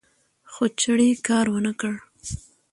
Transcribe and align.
خو 0.51 0.63
چړې 0.79 1.09
کار 1.27 1.45
ونکړ 1.55 1.93